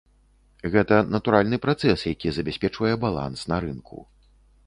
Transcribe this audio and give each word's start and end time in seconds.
Гэта 0.75 0.95
натуральны 1.15 1.59
працэс, 1.65 2.07
які 2.13 2.27
забяспечвае 2.37 2.93
баланс 3.05 3.39
на 3.53 3.57
рынку. 3.67 3.99